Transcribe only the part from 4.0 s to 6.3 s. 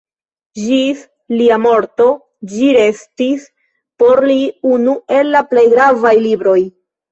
por li unu el la plej gravaj